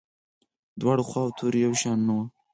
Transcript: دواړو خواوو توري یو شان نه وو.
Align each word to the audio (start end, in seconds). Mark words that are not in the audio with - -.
دواړو 0.81 1.03
خواوو 1.09 1.35
توري 1.37 1.59
یو 1.65 1.73
شان 1.81 1.99
نه 2.07 2.13
وو. 2.15 2.25